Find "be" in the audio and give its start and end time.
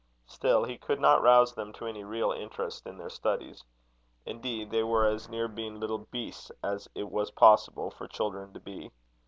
8.59-8.89